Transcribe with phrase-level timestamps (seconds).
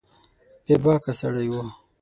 [0.65, 1.53] بې باکه سړی و